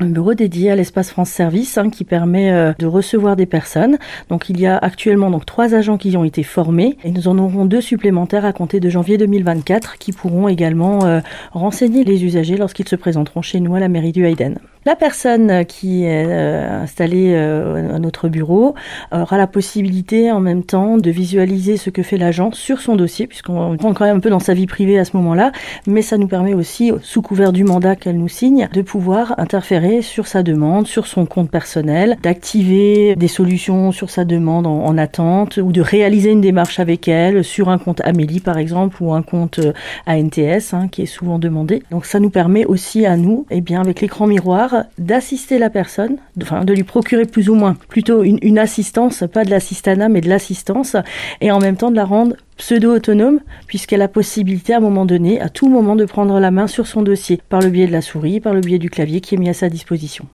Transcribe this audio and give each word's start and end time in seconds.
un 0.00 0.06
bureau 0.06 0.34
dédié 0.34 0.72
à 0.72 0.74
l'espace 0.74 1.10
France 1.10 1.30
Service 1.30 1.78
hein, 1.78 1.88
qui 1.88 2.02
permet 2.02 2.50
euh, 2.50 2.72
de 2.80 2.86
recevoir 2.86 3.36
des 3.36 3.46
personnes. 3.46 3.96
Donc 4.28 4.48
il 4.48 4.58
y 4.58 4.66
a 4.66 4.76
actuellement 4.76 5.30
donc 5.30 5.46
trois 5.46 5.72
agents 5.72 5.98
qui 5.98 6.16
ont 6.16 6.24
été 6.24 6.42
formés 6.42 6.98
et 7.04 7.12
nous 7.12 7.28
en 7.28 7.38
aurons 7.38 7.64
deux 7.64 7.80
supplémentaires 7.80 8.44
à 8.44 8.52
compter 8.52 8.80
de 8.80 8.90
janvier 8.90 9.18
2024 9.18 9.98
qui 9.98 10.10
pourront 10.10 10.48
également 10.48 11.04
euh, 11.04 11.20
renseigner 11.52 12.02
les 12.02 12.24
usagers 12.24 12.56
lorsqu'ils 12.56 12.88
se 12.88 12.96
présenteront 12.96 13.40
chez 13.40 13.60
nous 13.60 13.76
à 13.76 13.80
la 13.80 13.88
mairie 13.88 14.10
du 14.10 14.26
Hayden. 14.26 14.58
La 14.86 14.96
personne 14.96 15.64
qui 15.64 16.04
est 16.04 16.26
euh, 16.26 16.82
installée 16.82 17.34
à 17.34 17.98
notre 17.98 18.28
bureau 18.28 18.74
aura 19.12 19.38
la 19.38 19.46
possibilité 19.46 20.30
en 20.30 20.40
même 20.40 20.62
temps 20.62 20.98
de 20.98 21.10
visualiser 21.10 21.76
ce 21.76 21.90
que 21.90 22.02
fait 22.02 22.18
l'agent 22.18 22.50
sur 22.52 22.80
son 22.80 22.96
dossier 22.96 23.26
puisqu'on 23.26 23.76
rentre 23.76 23.94
quand 23.94 24.04
même 24.04 24.18
un 24.18 24.20
peu 24.20 24.30
dans 24.30 24.40
sa 24.40 24.54
vie 24.54 24.66
privée 24.66 24.98
à 24.98 25.04
ce 25.04 25.16
moment-là, 25.16 25.52
mais 25.86 26.02
ça 26.02 26.18
nous 26.18 26.28
permet 26.28 26.54
aussi, 26.54 26.92
sous 27.02 27.22
couvert 27.22 27.52
du 27.52 27.64
mandat 27.64 27.96
qu'elle 27.96 28.18
nous 28.18 28.28
signe, 28.28 28.68
de 28.72 28.82
pouvoir 28.82 29.34
interférer 29.38 30.02
sur 30.02 30.26
sa 30.26 30.42
demande, 30.42 30.86
sur 30.86 31.06
son 31.06 31.26
compte 31.26 31.50
personnel, 31.50 32.16
d'activer 32.22 33.16
des 33.16 33.28
solutions 33.28 33.92
sur 33.92 34.10
sa 34.10 34.24
demande 34.24 34.66
en, 34.66 34.96
attente 34.96 35.56
ou 35.56 35.72
de 35.72 35.80
réaliser 35.80 36.30
une 36.30 36.40
démarche 36.40 36.78
avec 36.78 37.08
elle 37.08 37.42
sur 37.42 37.68
un 37.68 37.78
compte 37.78 38.00
Amélie 38.04 38.38
par 38.38 38.58
exemple 38.58 39.02
ou 39.02 39.12
un 39.12 39.22
compte 39.22 39.58
euh, 39.58 39.72
ANTS 40.06 40.72
hein, 40.72 40.86
qui 40.88 41.02
est 41.02 41.06
souvent 41.06 41.40
demandé. 41.40 41.82
Donc 41.90 42.06
ça 42.06 42.20
nous 42.20 42.30
permet 42.30 42.64
aussi 42.64 43.06
à 43.06 43.16
nous, 43.16 43.44
eh 43.50 43.60
bien 43.60 43.80
avec 43.80 44.00
l'écran 44.00 44.26
miroir, 44.26 44.73
d'assister 44.98 45.58
la 45.58 45.70
personne, 45.70 46.16
de, 46.36 46.44
enfin 46.44 46.64
de 46.64 46.72
lui 46.72 46.84
procurer 46.84 47.24
plus 47.24 47.48
ou 47.48 47.54
moins 47.54 47.76
plutôt 47.88 48.22
une, 48.22 48.58
assistance, 48.58 49.24
pas 49.32 49.44
de 49.44 49.50
l'assistanat 49.50 50.08
mais 50.08 50.20
de 50.20 50.28
l'assistance 50.28 50.96
et 51.40 51.50
en 51.50 51.58
même 51.58 51.76
temps 51.76 51.90
de 51.90 51.96
la 51.96 52.04
rendre 52.04 52.36
pseudo-autonome, 52.56 53.40
puisqu'elle 53.66 54.02
a 54.02 54.08
possibilité 54.08 54.74
à 54.74 54.76
un 54.76 54.80
moment 54.80 55.06
donné, 55.06 55.40
à 55.40 55.48
tout 55.48 55.68
moment, 55.68 55.96
de 55.96 56.04
prendre 56.04 56.38
la 56.38 56.52
main 56.52 56.68
sur 56.68 56.86
son 56.86 57.02
dossier, 57.02 57.40
par 57.48 57.60
le 57.60 57.68
biais 57.68 57.88
de 57.88 57.92
la 57.92 58.00
souris, 58.00 58.38
par 58.38 58.54
le 58.54 58.60
biais 58.60 58.78
du 58.78 58.90
clavier 58.90 59.20
qui 59.20 59.34
est 59.34 59.38
mis 59.38 59.48
à 59.48 59.54
sa 59.54 59.68
disposition. 59.68 60.22